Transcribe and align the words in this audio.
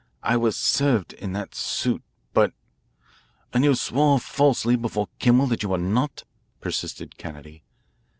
I 0.23 0.35
was 0.35 0.57
served 0.57 1.13
in 1.13 1.33
that 1.33 1.53
suit. 1.53 2.01
But" 2.33 2.53
"And 3.53 3.63
you 3.63 3.75
swore 3.75 4.19
falsely 4.19 4.75
before 4.75 5.09
Kimmel 5.19 5.45
that 5.45 5.61
you 5.61 5.69
were 5.69 5.77
not?" 5.77 6.23
persisted 6.59 7.19
Kennedy. 7.19 7.61